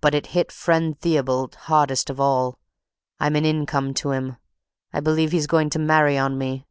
But 0.00 0.14
it 0.14 0.26
hit 0.28 0.52
friend 0.52 0.96
Theobald 0.96 1.56
hardest 1.66 2.08
of 2.08 2.20
all. 2.20 2.60
I'm 3.18 3.34
an 3.34 3.44
income 3.44 3.94
to 3.94 4.12
him. 4.12 4.36
I 4.92 5.00
believe 5.00 5.32
he's 5.32 5.48
going 5.48 5.70
to 5.70 5.78
marry 5.80 6.16
on 6.16 6.38
me." 6.38 6.68